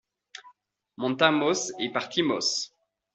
montamos 0.97 1.71
y 1.77 1.89
partimos. 1.89 2.73